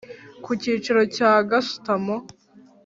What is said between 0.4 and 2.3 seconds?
Ku kicaro cya gasutamo.